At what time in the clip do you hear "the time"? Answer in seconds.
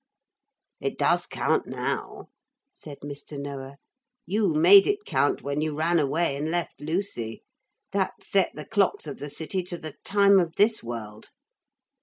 9.77-10.39